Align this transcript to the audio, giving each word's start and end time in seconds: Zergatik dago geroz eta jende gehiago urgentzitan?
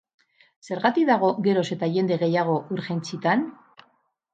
Zergatik 0.67 1.05
dago 1.11 1.29
geroz 1.49 1.67
eta 1.77 1.93
jende 1.99 2.21
gehiago 2.25 2.59
urgentzitan? 2.79 3.51